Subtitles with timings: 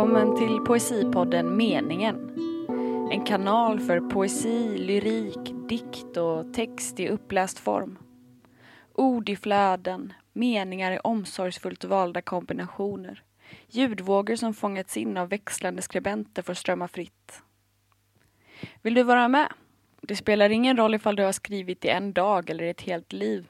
[0.00, 2.30] Välkommen till Poesipodden Meningen.
[3.12, 7.98] En kanal för poesi, lyrik, dikt och text i uppläst form.
[8.94, 13.22] Ord i flöden, meningar i omsorgsfullt valda kombinationer.
[13.68, 17.42] Ljudvågor som fångats in av växlande skribenter får strömma fritt.
[18.82, 19.52] Vill du vara med?
[20.00, 23.48] Det spelar ingen roll ifall du har skrivit i en dag eller ett helt liv.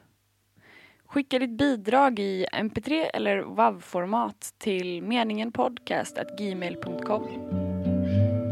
[1.11, 7.23] Skicka ditt bidrag i mp3 eller WAV-format till meningenpodcast.gmail.com.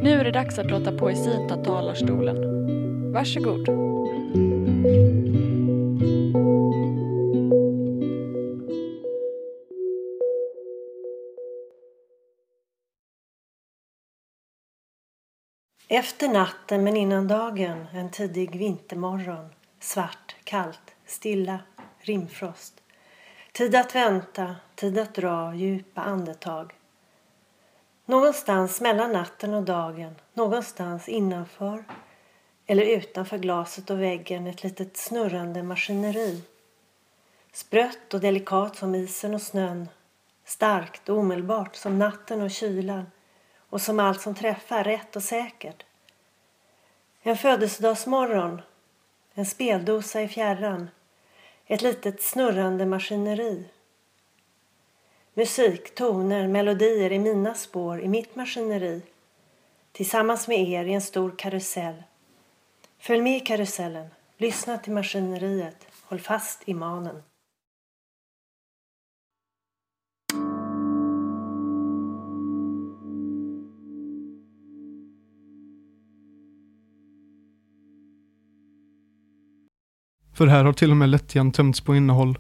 [0.04, 2.38] Nu är det dags att låta poesin ta talarstolen.
[3.14, 3.70] Varsågod.
[15.88, 19.50] Efter natten men innan dagen en tidig vintermorgon.
[19.80, 21.60] Svart, kallt, stilla,
[22.10, 22.74] rimfrost.
[23.52, 26.74] Tid att vänta, tid att dra djupa andetag.
[28.06, 31.84] Någonstans mellan natten och dagen, någonstans innanför
[32.66, 36.42] eller utanför glaset och väggen ett litet snurrande maskineri.
[37.52, 39.90] Sprött och delikat som isen och snön.
[40.46, 43.06] Starkt och omedelbart som natten och kylan
[43.70, 45.84] och som allt som träffar rätt och säkert.
[47.22, 48.62] En födelsedagsmorgon,
[49.34, 50.90] en speldosa i fjärran,
[51.72, 53.64] ett litet snurrande maskineri.
[55.34, 59.02] Musik, toner, melodier i mina spår, i mitt maskineri.
[59.92, 62.04] Tillsammans med er i en stor karusell.
[63.00, 67.24] Följ med i karusellen, lyssna till maskineriet, håll fast i manen.
[80.40, 82.38] För här har till och med lättjan tömts på innehåll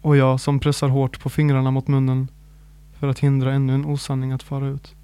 [0.00, 2.28] och jag som pressar hårt på fingrarna mot munnen
[2.92, 4.94] för att hindra ännu en osanning att fara ut.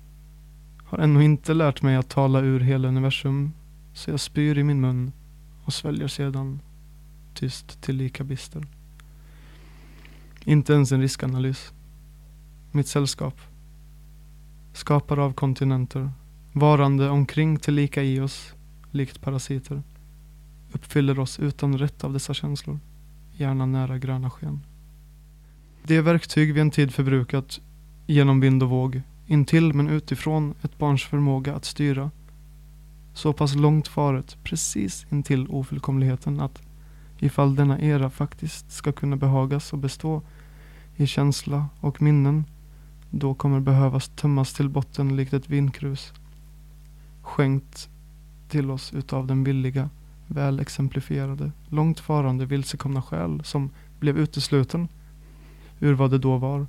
[0.84, 3.52] Har ännu inte lärt mig att tala ur hela universum
[3.94, 5.12] så jag spyr i min mun
[5.64, 6.60] och sväljer sedan
[7.34, 8.66] tyst till lika bister.
[10.44, 11.72] Inte ens en riskanalys.
[12.72, 13.40] Mitt sällskap.
[14.72, 16.10] Skapare av kontinenter.
[16.52, 18.54] Varande omkring till lika i oss,
[18.90, 19.82] likt parasiter
[20.72, 22.78] uppfyller oss utan rätt av dessa känslor,
[23.32, 24.60] gärna nära gröna sken.
[25.82, 27.60] Det verktyg vi en tid förbrukat
[28.06, 32.10] genom vind och våg, intill men utifrån ett barns förmåga att styra,
[33.14, 36.62] så pass långt faret precis intill ofullkomligheten att
[37.18, 40.22] ifall denna era faktiskt ska kunna behagas och bestå
[40.96, 42.44] i känsla och minnen,
[43.10, 46.12] då kommer behövas tömmas till botten likt ett vinkrus,
[47.22, 47.88] skänkt
[48.48, 49.90] till oss utav den villiga
[50.30, 53.70] väl exemplifierade, långt farande vilsekomna själ som
[54.00, 54.88] blev utesluten
[55.80, 56.66] ur vad det då var,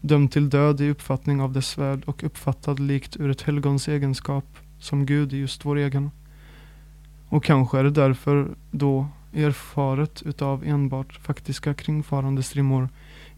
[0.00, 4.44] dömd till död i uppfattning av dess värld och uppfattad likt ur ett helgons egenskap
[4.78, 6.10] som Gud i just vår egen.
[7.28, 12.88] Och kanske är det därför då erfaret utav enbart faktiska kringfarande strimmor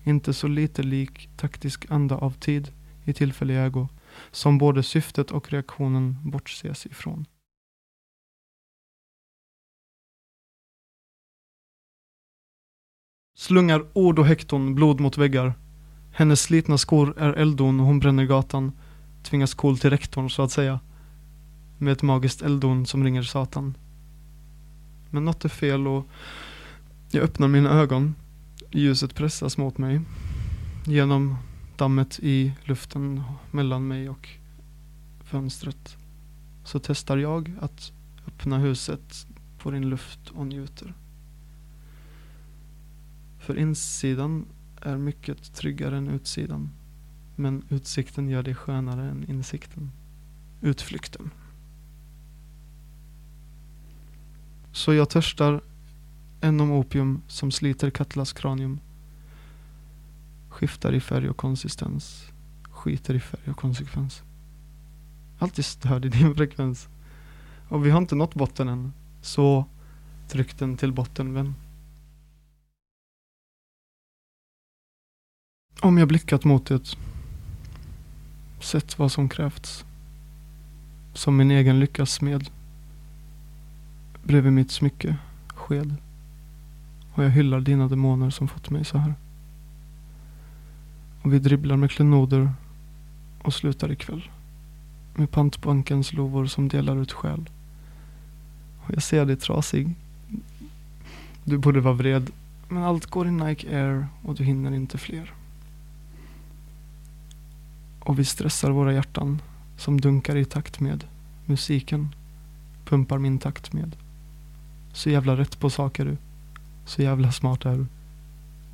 [0.04, 2.72] inte så lite lik taktisk anda av tid
[3.04, 3.88] i tillfällig ägo
[4.31, 7.26] som både syftet och reaktionen bortses ifrån.
[13.50, 15.55] Slungar ord och hekton blod mot väggar.
[16.12, 18.72] Hennes slitna skor är eldon och hon bränner gatan.
[19.22, 20.81] Tvingas kol till rektorn så att säga.
[21.78, 23.77] Med ett magiskt eldon som ringer Satan.
[25.11, 26.06] Men något är fel och
[27.11, 28.15] jag öppnar mina ögon.
[28.71, 30.00] Ljuset pressas mot mig.
[30.87, 31.37] Genom
[31.77, 34.28] dammet i luften mellan mig och
[35.25, 35.97] fönstret.
[36.65, 37.93] Så testar jag att
[38.27, 39.27] öppna huset
[39.59, 40.94] får in luft och njuter.
[43.40, 44.46] För insidan
[44.81, 46.70] är mycket tryggare än utsidan.
[47.37, 49.90] Men utsikten gör det skönare än insikten.
[50.60, 51.31] Utflykten.
[54.72, 55.60] Så jag törstar
[56.40, 58.81] än om opium som sliter Katlas kranium.
[60.48, 62.26] Skiftar i färg och konsistens.
[62.70, 64.22] Skiter i färg och konsekvens.
[65.38, 66.88] Alltid störd i din frekvens.
[67.69, 68.93] Och vi har inte nått botten än.
[69.20, 69.64] Så
[70.28, 71.54] tryck den till botten vän.
[75.82, 76.97] Om jag blickat mot det,
[78.61, 79.85] sett vad som krävts,
[81.15, 82.50] som min egen lyckas smed,
[84.23, 85.17] bredvid mitt smycke,
[85.49, 85.94] sked,
[87.15, 89.15] och jag hyllar dina demoner som fått mig så här.
[91.23, 92.53] Och vi dribblar med klenoder
[93.43, 94.31] och slutar ikväll.
[95.15, 97.50] Med pantbankens lovor som delar ut själ.
[98.81, 99.94] Och jag ser dig trasig.
[101.44, 102.31] Du borde vara vred,
[102.69, 105.39] men allt går i Nike Air och du hinner inte fler.
[108.00, 109.43] Och vi stressar våra hjärtan
[109.76, 111.05] som dunkar i takt med
[111.44, 112.14] musiken.
[112.85, 113.97] Pumpar min takt med.
[114.93, 116.17] Så jävla rätt på saker du.
[116.85, 117.87] Så jävla smart är du.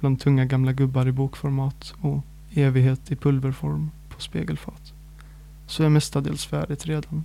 [0.01, 2.25] Bland tunga gamla gubbar i bokformat och
[2.55, 4.93] evighet i pulverform på spegelfat.
[5.67, 7.25] Så är mestadels färdigt redan.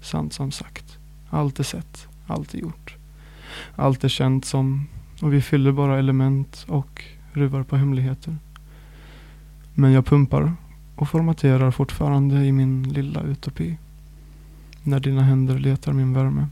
[0.00, 0.98] Sant som sagt.
[1.30, 2.08] Allt är sett.
[2.26, 2.96] Allt är gjort.
[3.76, 4.86] Allt är känt som
[5.20, 8.36] och vi fyller bara element och ruvar på hemligheter.
[9.74, 10.52] Men jag pumpar
[11.00, 13.78] och formaterar fortfarande i min lilla utopi.
[14.84, 16.46] När dina händer letar min värme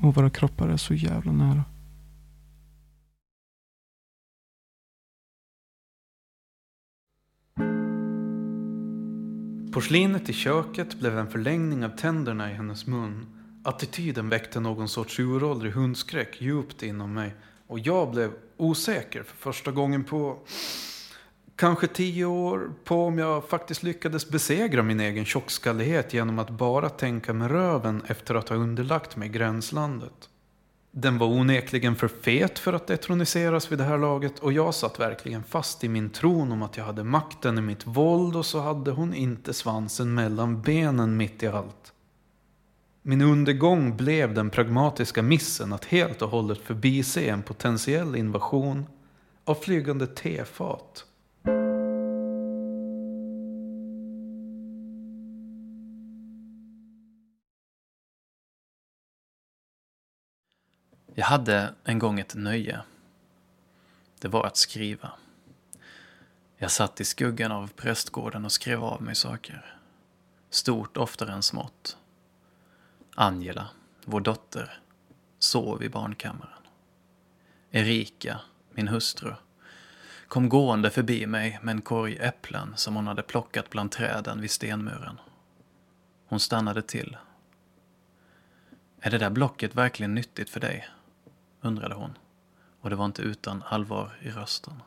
[0.00, 1.64] och våra kroppar är så jävla nära.
[9.72, 13.26] Porslinet i köket blev en förlängning av tänderna i hennes mun.
[13.62, 17.34] Attityden väckte någon sorts uråldrig hundskräck djupt inom mig.
[17.66, 20.38] Och jag blev osäker för första gången på
[21.56, 26.88] kanske tio år på om jag faktiskt lyckades besegra min egen tjockskallighet genom att bara
[26.88, 30.28] tänka med röven efter att ha underlagt mig gränslandet.
[30.90, 35.00] Den var onekligen för fet för att detroniseras vid det här laget och jag satt
[35.00, 38.60] verkligen fast i min tron om att jag hade makten i mitt våld och så
[38.60, 41.92] hade hon inte svansen mellan benen mitt i allt.
[43.02, 48.86] Min undergång blev den pragmatiska missen att helt och hållet förbise en potentiell invasion
[49.44, 51.04] av flygande tefat.
[61.16, 62.80] Jag hade en gång ett nöje.
[64.18, 65.12] Det var att skriva.
[66.56, 69.76] Jag satt i skuggan av prästgården och skrev av mig saker.
[70.50, 71.96] Stort oftare än smått.
[73.14, 73.68] Angela,
[74.04, 74.80] vår dotter,
[75.38, 76.62] sov i barnkammaren.
[77.70, 78.40] Erika,
[78.70, 79.34] min hustru,
[80.28, 84.50] kom gående förbi mig med en korg äpplen som hon hade plockat bland träden vid
[84.50, 85.20] stenmuren.
[86.26, 87.16] Hon stannade till.
[89.00, 90.88] Är det där blocket verkligen nyttigt för dig?
[91.64, 92.18] Undrade hon.
[92.80, 94.82] Och det var inte utan allvar i rösten.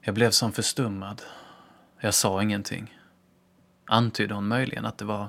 [0.00, 1.22] Jag blev som förstummad.
[2.00, 2.98] Jag sa ingenting.
[3.84, 5.28] Antydde hon möjligen att det var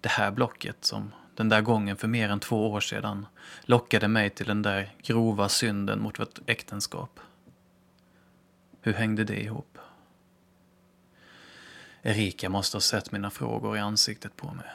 [0.00, 3.26] det här blocket som den där gången för mer än två år sedan
[3.62, 7.20] lockade mig till den där grova synden mot vårt äktenskap.
[8.80, 9.78] Hur hängde det ihop?
[12.02, 14.66] Erika måste ha sett mina frågor i ansiktet på mig.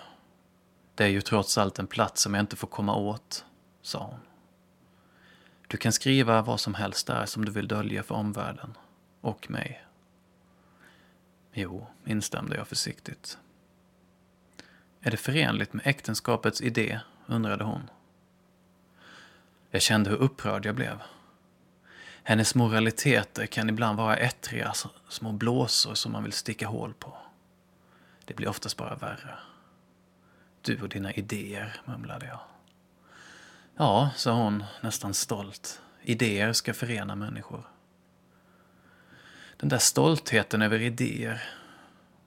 [0.95, 3.45] Det är ju trots allt en plats som jag inte får komma åt,
[3.87, 4.19] sa hon.
[5.67, 8.77] Du kan skriva vad som helst där som du vill dölja för omvärlden.
[9.21, 9.85] Och mig.
[11.53, 13.37] Jo, instämde jag försiktigt.
[15.01, 16.99] Är det förenligt med äktenskapets idé?
[17.25, 17.89] undrade hon.
[19.69, 21.01] Jag kände hur upprörd jag blev.
[22.23, 24.73] Hennes moraliteter kan ibland vara ettriga
[25.09, 27.17] små blåsor som man vill sticka hål på.
[28.25, 29.39] Det blir oftast bara värre.
[30.61, 32.39] Du och dina idéer, mumlade jag.
[33.79, 35.81] Ja, sa hon nästan stolt.
[36.01, 37.67] Idéer ska förena människor.
[39.57, 41.43] Den där stoltheten över idéer,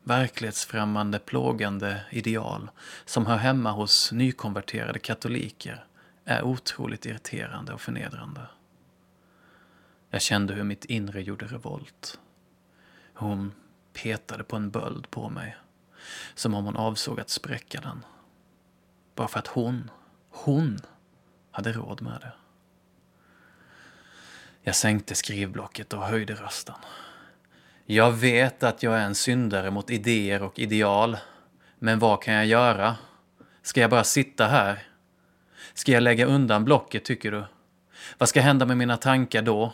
[0.03, 2.71] verklighetsfrämmande, plågande ideal
[3.05, 5.85] som hör hemma hos nykonverterade katoliker
[6.25, 8.47] är otroligt irriterande och förnedrande.
[10.11, 12.19] Jag kände hur mitt inre gjorde revolt.
[13.15, 13.53] Hon
[13.93, 15.57] petade på en böld på mig,
[16.35, 18.05] som om hon avsåg att spräcka den.
[19.15, 19.91] Bara för att hon,
[20.31, 20.81] hon,
[21.51, 22.33] hade råd med det.
[24.63, 26.75] Jag sänkte skrivblocket och höjde rösten.
[27.87, 31.17] Jag vet att jag är en syndare mot idéer och ideal.
[31.79, 32.97] Men vad kan jag göra?
[33.63, 34.83] Ska jag bara sitta här?
[35.75, 37.45] Ska jag lägga undan blocket, tycker du?
[38.19, 39.73] Vad ska hända med mina tankar då?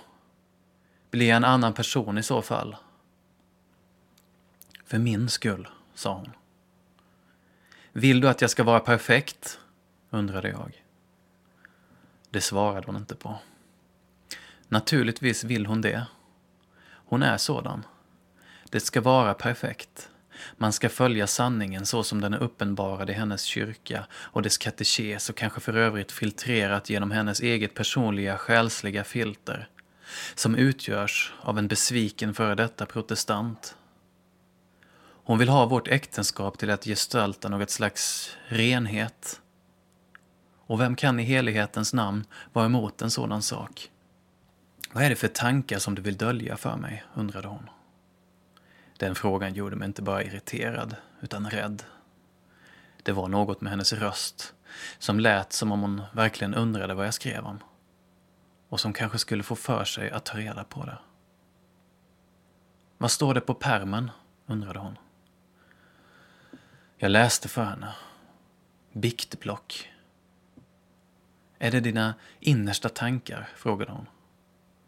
[1.10, 2.76] Blir jag en annan person i så fall?
[4.84, 6.32] För min skull, sa hon.
[7.92, 9.58] Vill du att jag ska vara perfekt?
[10.10, 10.85] undrade jag.
[12.36, 13.38] Det svarade hon inte på.
[14.68, 16.06] Naturligtvis vill hon det.
[16.88, 17.84] Hon är sådan.
[18.70, 20.08] Det ska vara perfekt.
[20.56, 25.30] Man ska följa sanningen så som den är uppenbarad i hennes kyrka och dess katekes
[25.30, 29.68] och kanske för övrigt filtrerat genom hennes eget personliga själsliga filter
[30.34, 33.76] som utgörs av en besviken före detta protestant.
[35.24, 39.40] Hon vill ha vårt äktenskap till att gestalta något slags renhet.
[40.66, 43.90] Och vem kan i helighetens namn vara emot en sådan sak?
[44.92, 47.04] Vad är det för tankar som du vill dölja för mig?
[47.14, 47.70] undrade hon.
[48.98, 51.82] Den frågan gjorde mig inte bara irriterad, utan rädd.
[53.02, 54.54] Det var något med hennes röst
[54.98, 57.58] som lät som om hon verkligen undrade vad jag skrev om.
[58.68, 60.98] Och som kanske skulle få för sig att ta reda på det.
[62.98, 64.10] Vad står det på permen?
[64.46, 64.98] undrade hon.
[66.96, 67.94] Jag läste för henne.
[68.92, 69.90] Biktblock.
[71.58, 73.48] Är det dina innersta tankar?
[73.56, 74.06] frågade hon.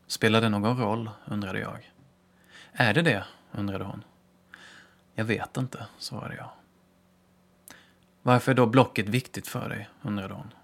[0.07, 1.11] Spelar det någon roll?
[1.25, 1.93] undrade jag.
[2.73, 3.25] Är det det?
[3.53, 4.05] undrade hon.
[5.15, 6.51] Jag vet inte, svarade jag.
[8.23, 9.89] Varför är då blocket viktigt för dig?
[10.03, 10.55] undrade hon.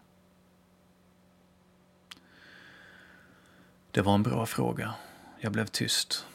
[3.90, 4.94] Det var en bra fråga.
[5.40, 6.26] Jag blev tyst.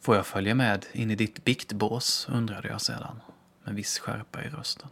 [0.00, 2.28] Får jag följa med in i ditt biktbås?
[2.30, 3.20] undrade jag sedan,
[3.64, 4.88] med viss skärpa i rösten.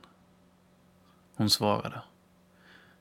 [1.35, 2.03] Hon svarade.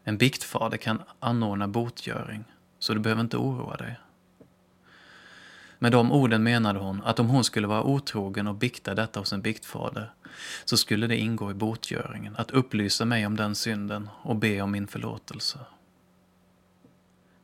[0.03, 2.43] En biktfader kan anordna botgöring,
[2.79, 3.99] så du behöver inte oroa dig.
[5.81, 9.33] Med de orden menade hon att om hon skulle vara otrogen och bikta detta hos
[9.33, 10.13] en biktfader
[10.65, 14.71] så skulle det ingå i botgöringen att upplysa mig om den synden och be om
[14.71, 15.59] min förlåtelse.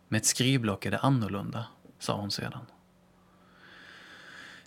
[0.08, 1.66] Med ett skrivblock är det annorlunda,
[2.00, 2.66] sa hon sedan.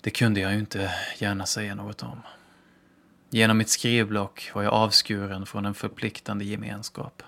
[0.01, 2.23] Det kunde jag ju inte gärna säga något om.
[3.31, 7.23] Genom mitt skrivblock var jag avskuren från en förpliktande gemenskap.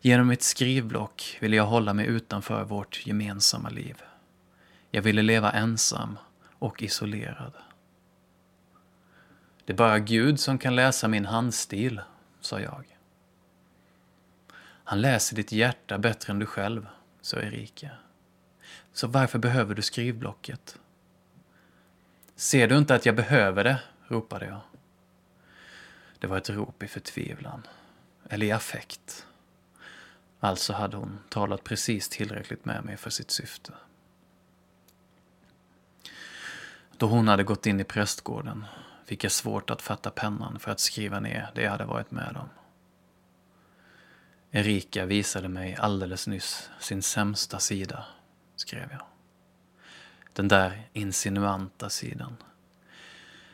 [0.00, 4.02] Genom mitt skrivblock ville jag hålla mig utanför vårt gemensamma liv.
[4.90, 6.18] Jag ville leva ensam
[6.58, 7.52] och isolerad.
[9.64, 12.00] Det är bara Gud som kan läsa min handstil,
[12.40, 12.84] sa jag.
[14.84, 16.86] Han läser ditt hjärta bättre än du själv,
[17.20, 17.90] sa Erika.
[18.92, 20.78] Så varför behöver du skrivblocket?
[22.36, 23.80] Ser du inte att jag behöver det?
[24.08, 24.60] ropade jag.
[26.18, 27.66] Det var ett rop i förtvivlan,
[28.30, 29.26] eller i affekt.
[30.40, 33.72] Alltså hade hon talat precis tillräckligt med mig för sitt syfte.
[36.96, 38.64] Då hon hade gått in i prästgården
[39.04, 42.36] fick jag svårt att fatta pennan för att skriva ner det jag hade varit med
[42.36, 42.48] om.
[44.50, 48.04] Erika visade mig alldeles nyss sin sämsta sida,
[48.56, 49.02] skrev jag.
[50.32, 52.36] Den där insinuanta sidan.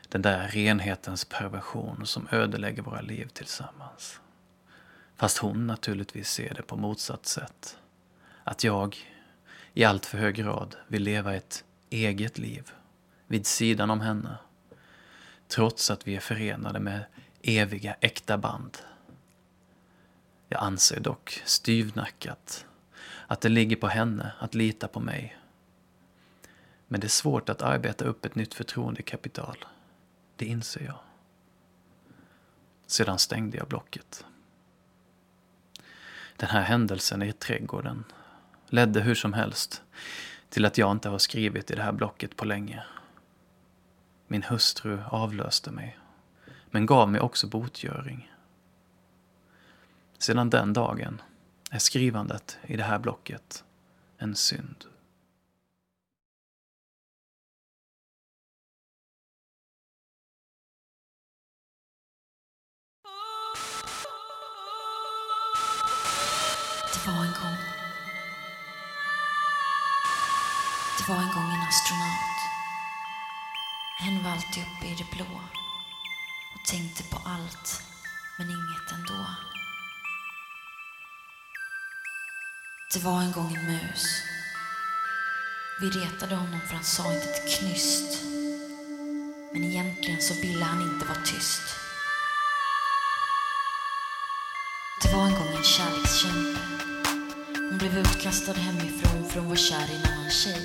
[0.09, 4.21] Den där renhetens perversion som ödelägger våra liv tillsammans.
[5.17, 7.79] Fast hon naturligtvis ser det på motsatt sätt.
[8.45, 8.97] Att jag
[9.75, 12.71] i allt för hög grad vill leva ett eget liv
[13.27, 14.37] vid sidan om henne.
[15.49, 17.05] Trots att vi är förenade med
[17.43, 18.79] eviga äkta band.
[20.49, 22.67] Jag anser dock styvnackat
[23.27, 25.39] att det ligger på henne att lita på mig.
[26.89, 29.65] Men det är svårt att arbeta upp ett nytt förtroendekapital.
[30.37, 30.99] Det inser jag.
[32.87, 34.25] Sedan stängde jag blocket.
[36.37, 38.05] Den här händelsen i trädgården
[38.69, 39.83] ledde hur som helst
[40.49, 42.83] till att jag inte har skrivit i det här blocket på länge.
[44.27, 45.99] Min hustru avlöste mig,
[46.71, 48.33] men gav mig också botgöring.
[50.19, 51.23] Sedan den dagen
[51.71, 53.65] är skrivandet i det här blocket
[54.19, 54.85] en synd.
[67.05, 67.57] Det var en gång.
[70.99, 72.39] Det var en gång en astronaut.
[74.01, 75.41] Hen var alltid uppe i det blå
[76.55, 77.83] och tänkte på allt,
[78.39, 79.27] men inget ändå.
[82.93, 84.23] Det var en gång en mus.
[85.81, 88.23] Vi retade honom för han sa inte ett knyst.
[89.53, 91.63] Men egentligen så ville han inte vara tyst.
[95.03, 96.54] Det var en gång en kärlekskämpe.
[97.85, 100.61] Hon blev utkastad hemifrån för hon var kär i en annan tjej.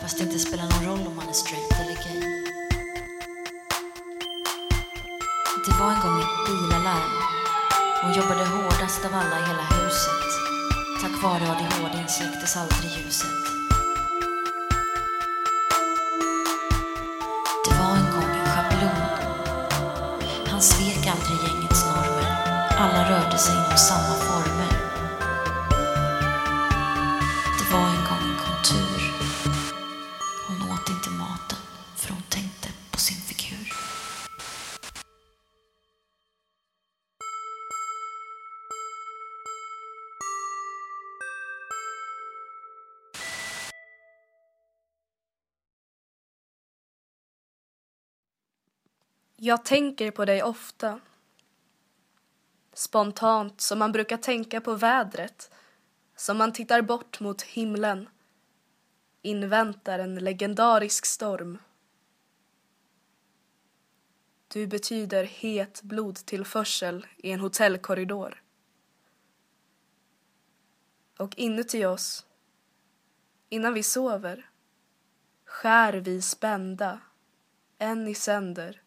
[0.00, 2.20] Fast det inte spelar någon roll om man är straight eller gay.
[5.66, 7.12] Det var en gång ett bilalarm.
[8.02, 10.28] Hon jobbade hårdast av alla i hela huset.
[11.02, 13.59] Tack vare ADHD släcktes aldrig ljuset.
[49.42, 51.00] Jag tänker på dig ofta.
[52.72, 55.50] Spontant som man brukar tänka på vädret.
[56.16, 58.08] Som man tittar bort mot himlen.
[59.22, 61.58] Inväntar en legendarisk storm.
[64.48, 68.42] Du betyder het blodtillförsel i en hotellkorridor.
[71.18, 72.26] Och inuti oss,
[73.48, 74.50] innan vi sover,
[75.44, 77.00] skär vi spända
[77.78, 78.82] en i sänder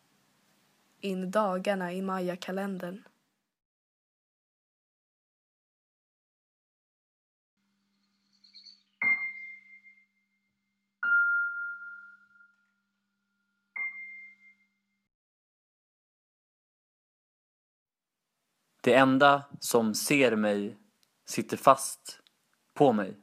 [1.03, 3.03] in dagarna i mayakalendern.
[18.81, 20.77] Det enda som ser mig
[21.25, 22.19] sitter fast
[22.73, 23.17] på mig.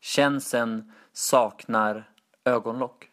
[0.00, 2.12] Känseln saknar
[2.44, 3.09] ögonlock.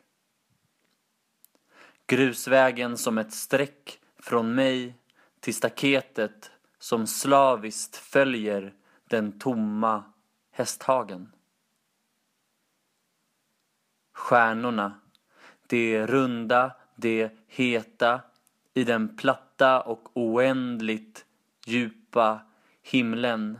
[2.07, 4.95] Grusvägen som ett streck från mig
[5.39, 8.73] till staketet som slaviskt följer
[9.09, 10.03] den tomma
[10.51, 11.31] hästhagen.
[14.13, 14.99] Stjärnorna,
[15.67, 18.21] det runda, det heta
[18.73, 21.25] i den platta och oändligt
[21.65, 22.39] djupa
[22.81, 23.59] himlen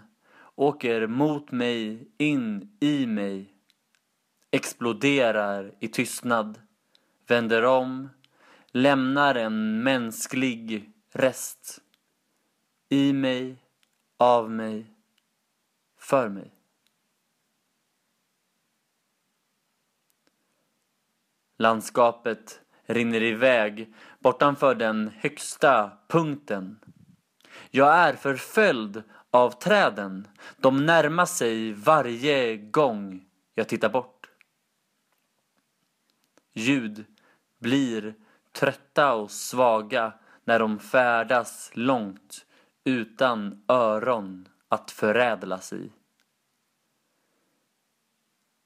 [0.56, 3.54] åker mot mig, in i mig,
[4.52, 6.60] exploderar i tystnad,
[7.28, 8.10] vänder om,
[8.78, 11.82] lämnar en mänsklig rest
[12.90, 13.64] i mig,
[14.18, 14.86] av mig,
[16.00, 16.52] för mig.
[21.58, 26.80] Landskapet rinner iväg bortanför den högsta punkten.
[27.72, 30.28] Jag är förföljd av träden.
[30.58, 34.30] De närmar sig varje gång jag tittar bort.
[36.54, 37.06] Ljud
[37.60, 38.16] blir
[38.58, 42.46] trötta och svaga när de färdas långt
[42.84, 45.92] utan öron att förädlas i.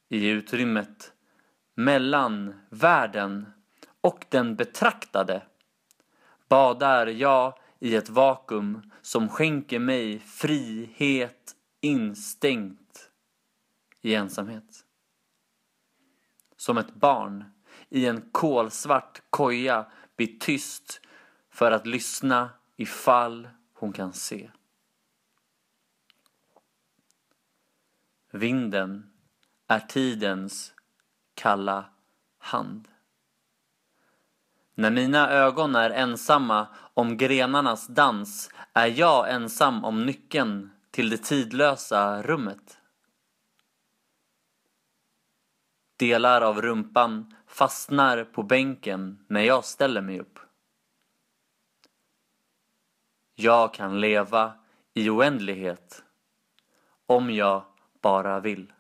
[0.10, 1.14] I utrymmet
[1.76, 3.46] mellan världen
[4.02, 5.42] och den betraktade
[6.50, 13.12] badar jag i ett vakuum som skänker mig frihet instängt
[14.02, 14.86] i ensamhet.
[16.58, 17.44] Som ett barn
[17.92, 21.02] i en kolsvart koja blir tyst
[21.50, 24.52] för att lyssna ifall hon kan se.
[28.32, 29.12] Vinden
[29.68, 30.74] är tidens
[31.34, 31.86] kalla
[32.38, 32.88] hand.
[34.76, 41.18] När mina ögon är ensamma om grenarnas dans är jag ensam om nyckeln till det
[41.18, 42.81] tidlösa rummet.
[46.02, 50.40] Delar av rumpan fastnar på bänken när jag ställer mig upp.
[53.36, 54.54] Jag kan leva
[54.94, 56.04] i oändlighet
[57.06, 57.64] om jag
[58.02, 58.74] bara vill.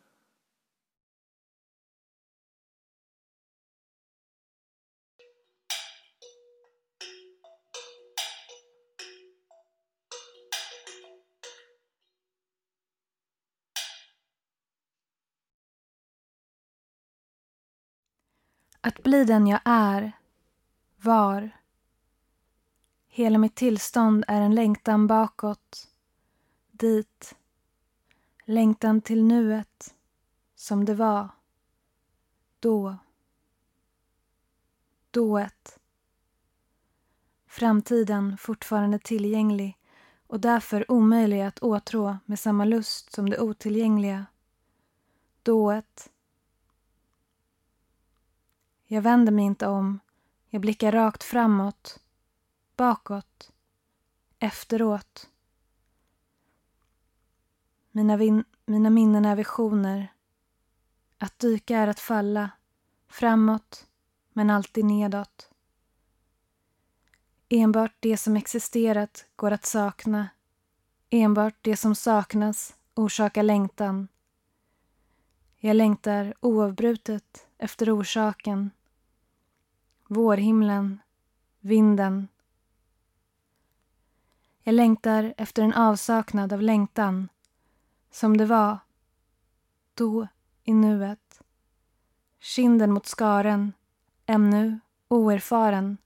[18.81, 20.11] Att bli den jag är,
[21.01, 21.49] var.
[23.07, 25.87] Hela mitt tillstånd är en längtan bakåt,
[26.71, 27.35] dit.
[28.45, 29.95] Längtan till nuet,
[30.55, 31.29] som det var.
[32.59, 32.97] Då.
[35.11, 35.79] Dået.
[37.47, 39.77] Framtiden fortfarande tillgänglig
[40.27, 44.25] och därför omöjlig att åtrå med samma lust som det otillgängliga.
[45.43, 46.09] Dået
[48.93, 49.99] jag vänder mig inte om.
[50.49, 51.99] Jag blickar rakt framåt,
[52.75, 53.51] bakåt,
[54.39, 55.29] efteråt.
[57.91, 60.13] Mina, vin- mina minnen är visioner.
[61.17, 62.49] Att dyka är att falla,
[63.07, 63.87] framåt,
[64.33, 65.49] men alltid nedåt.
[67.49, 70.29] Enbart det som existerat går att sakna.
[71.09, 74.07] Enbart det som saknas orsakar längtan.
[75.57, 78.71] Jag längtar oavbrutet efter orsaken
[80.11, 80.99] vårhimlen,
[81.59, 82.27] vinden.
[84.63, 87.29] Jag längtar efter en avsaknad av längtan,
[88.09, 88.77] som det var
[89.93, 90.27] då
[90.63, 91.41] i nuet.
[92.39, 93.73] Kinden mot skaren,
[94.25, 95.97] ännu oerfaren.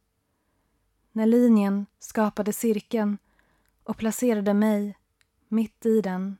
[1.11, 3.17] När linjen skapade cirkeln
[3.83, 4.97] och placerade mig
[5.47, 6.37] mitt i den.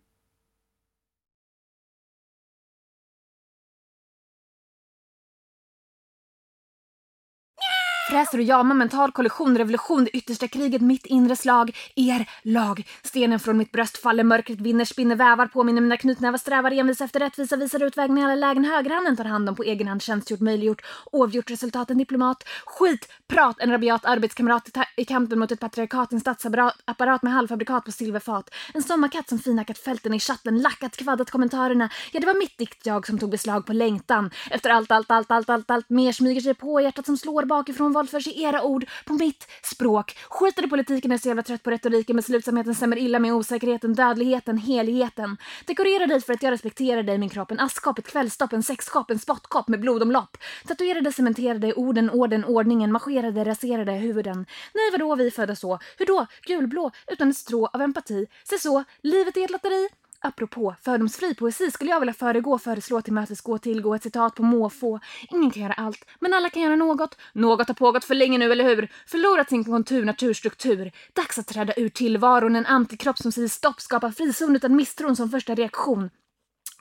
[8.10, 12.88] Fräser och jamar mental kollision, revolution, det yttersta kriget, mitt inre slag, er lag.
[13.04, 17.20] Stenen från mitt bröst faller, mörkret vinner, spinner vävar, påminner mina knutnävar, strävar envis efter
[17.20, 18.66] rättvisa, visar utvägen i alla lägen.
[18.66, 21.98] Högerhanden tar hand om på egen hand, tjänstgjort, möjliggjort, oavgjort resultaten.
[21.98, 22.44] diplomat.
[22.66, 27.86] Skit, prat, en rabiat arbetskamrat i, i kampen mot ett patriarkat, en statsapparat med halvfabrikat
[27.86, 28.50] på silverfat.
[28.74, 31.90] En sommarkatt som finhackat fälten i chatten, lackat, kvaddat kommentarerna.
[32.12, 34.32] Ja, det var mitt diktjag som tog beslag på längtan.
[34.52, 37.94] Efter allt, allt, allt, allt, allt, allt mer smyger sig på hjärtat som slår bakifrån
[37.94, 40.18] våldför sig era ord på mitt språk.
[40.30, 44.58] Skiter i politiken, är så jävla trött på retoriken, beslutsamheten stämmer illa med osäkerheten, dödligheten,
[44.58, 45.38] heligheten.
[45.66, 47.52] Dekorera dig för att jag respekterar dig, min kropp.
[47.52, 50.38] En askkopp, ett kvällstopp, en sexkopp, en spottkopp med blodomlopp.
[50.68, 54.46] Tatuerade, cementerade orden, orden, ordningen, marscherade, raserade huvuden.
[54.74, 55.80] Nej, vadå, vi födda så?
[55.98, 56.28] Hur då?
[56.48, 58.28] Gulblå, utan ett strå av empati.
[58.44, 59.88] Se så, livet är ett lotteri.
[60.20, 65.00] Apropå fördomsfri poesi skulle jag vilja föregå, föreslå, tillmötesgå, tillgå ett citat på måfå.
[65.30, 67.18] Ingen kan göra allt, men alla kan göra något.
[67.34, 68.92] Något har pågått för länge nu, eller hur?
[69.08, 70.92] Förlorat sin kontur, naturstruktur.
[71.14, 75.30] Dags att träda ur tillvaron, en antikropp som säger stopp, skapar frizon utan misstron som
[75.30, 76.10] första reaktion.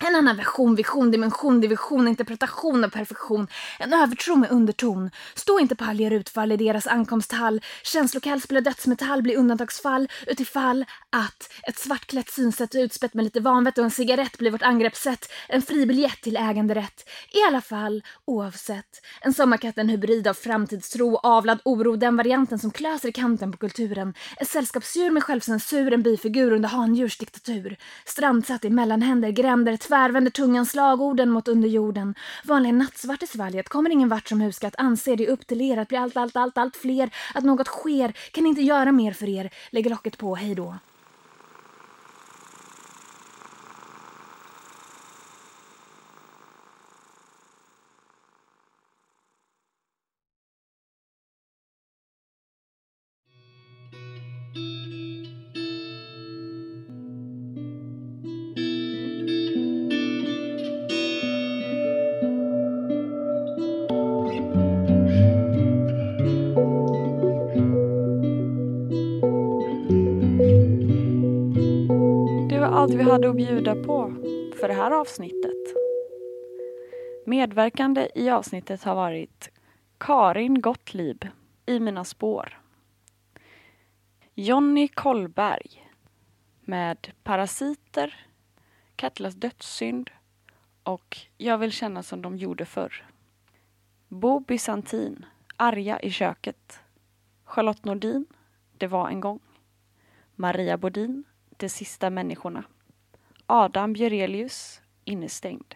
[0.01, 3.49] En annan version, vision, dimension, division, interpretation av perfektion.
[3.79, 5.11] En övertro med underton.
[5.35, 7.61] Stå inte på alger utfall i deras ankomsthall.
[7.83, 13.85] Känslokall spelar dödsmetall blir undantagsfall utifall att ett svartklätt synsätt utspätt med lite vanvett och
[13.85, 15.33] en cigarett blir vårt angreppssätt.
[15.49, 17.09] En fribiljett till äganderätt.
[17.33, 19.01] I alla fall, oavsett.
[19.21, 21.97] En sommarkatt en hybrid av framtidstro avlad oro.
[21.97, 24.15] Den varianten som klöser i kanten på kulturen.
[24.37, 25.93] Ett sällskapsdjur med självcensur.
[25.93, 27.77] En bifigur under handjursdiktatur.
[28.05, 32.15] Strandsatt i mellanhänder, gränder, tvärvänder tungan slagorden mot underjorden.
[32.45, 34.75] Vanliga nattsvart i svalget kommer ingen vart som husskatt.
[34.79, 37.11] Anser det upp till er att bli allt, allt, allt, allt fler.
[37.35, 38.13] Att något sker.
[38.33, 39.51] Kan inte göra mer för er.
[39.71, 40.35] Lägger locket på.
[40.35, 40.75] Hej då.
[72.85, 74.15] Allt vi hade att bjuda på
[74.61, 75.75] för det här avsnittet.
[77.27, 79.51] Medverkande i avsnittet har varit
[79.99, 81.29] Karin Gottlieb
[81.67, 82.61] i Mina spår.
[84.35, 85.91] Jonny Kollberg
[86.61, 88.27] med Parasiter,
[88.97, 90.11] Katlas dödssynd
[90.83, 93.07] och Jag vill känna som de gjorde förr.
[94.09, 96.81] Bo Bysantin, Arga i köket.
[97.45, 98.27] Charlotte Nordin,
[98.79, 99.41] Det var en gång.
[100.35, 101.25] Maria Bodin,
[101.57, 102.65] De sista människorna.
[103.47, 105.75] Adam Björelius, Innestängd.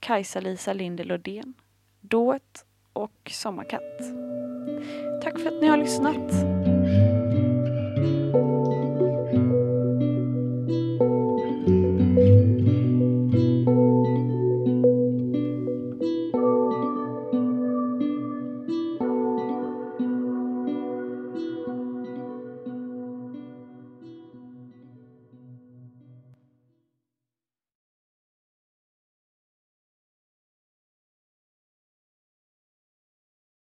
[0.00, 1.54] Kajsa-Lisa Linde Lodén,
[2.00, 3.98] Dået och Sommarkatt.
[5.22, 6.53] Tack för att ni har lyssnat.